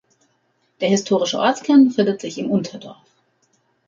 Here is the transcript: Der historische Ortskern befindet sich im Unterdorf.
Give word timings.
Der 0.79 0.89
historische 0.89 1.37
Ortskern 1.37 1.89
befindet 1.89 2.21
sich 2.21 2.39
im 2.39 2.49
Unterdorf. 2.49 2.97